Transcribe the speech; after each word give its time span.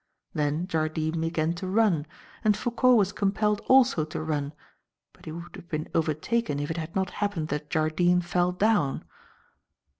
Then 0.33 0.65
Jardine 0.65 1.21
began 1.21 1.53
to 1.53 1.67
run, 1.67 2.07
and 2.43 2.57
Foucault 2.57 2.95
was 2.95 3.11
compelled 3.11 3.61
also 3.67 4.03
to 4.03 4.23
run 4.23 4.51
but 5.13 5.25
he 5.25 5.31
would 5.31 5.55
have 5.55 5.69
been 5.69 5.89
overtaken 5.93 6.59
if 6.59 6.71
it 6.71 6.77
had 6.77 6.95
not 6.95 7.11
happened 7.11 7.49
that 7.49 7.69
Jardine 7.69 8.21
fell 8.21 8.51
down. 8.51 9.03